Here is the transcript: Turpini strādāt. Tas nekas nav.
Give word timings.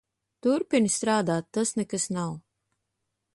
Turpini 0.45 0.91
strādāt. 0.93 1.49
Tas 1.59 1.75
nekas 1.83 2.09
nav. 2.17 2.33